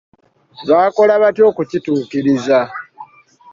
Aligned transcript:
Baakola 0.69 1.13
baatya 1.21 1.43
okukituukiriza? 1.51 2.59